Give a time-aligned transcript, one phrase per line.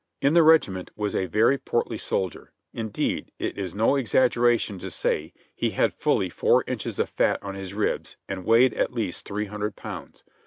[0.19, 4.89] In the regiment was a very portly soldier; indeed, it is no exag geration to
[4.89, 9.27] say he had fully four inches of fat on his ribs and weighed at least
[9.27, 10.23] three hundred pounds.